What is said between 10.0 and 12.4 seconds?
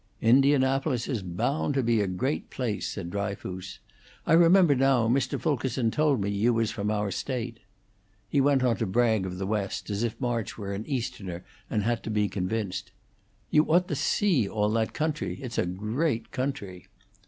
if March were an Easterner and had to be